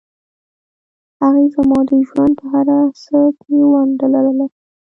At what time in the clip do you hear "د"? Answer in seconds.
1.89-1.91